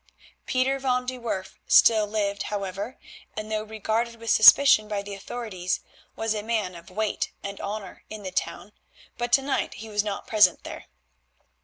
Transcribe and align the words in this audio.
Pieter 0.47 0.79
van 0.79 1.05
de 1.05 1.19
Werff 1.19 1.59
still 1.67 2.07
lived, 2.07 2.41
however, 2.49 2.97
and 3.37 3.51
though 3.51 3.61
regarded 3.61 4.15
with 4.15 4.31
suspicion 4.31 4.87
by 4.87 5.03
the 5.03 5.13
authorities, 5.13 5.79
was 6.15 6.33
a 6.33 6.41
man 6.41 6.73
of 6.73 6.89
weight 6.89 7.31
and 7.43 7.61
honour 7.61 8.03
in 8.09 8.23
the 8.23 8.31
town, 8.31 8.71
but 9.19 9.31
to 9.31 9.43
night 9.43 9.75
he 9.75 9.89
was 9.89 10.03
not 10.03 10.25
present 10.25 10.63
there. 10.63 10.85